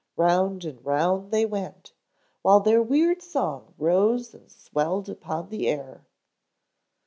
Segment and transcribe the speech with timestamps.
[0.17, 1.93] Round and round they went,
[2.41, 6.07] while their weird song rose and swelled upon the air.